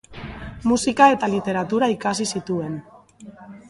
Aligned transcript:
Musika 0.71 1.11
eta 1.17 1.31
literatura 1.35 1.93
ikasi 1.99 2.29
zituen. 2.37 2.85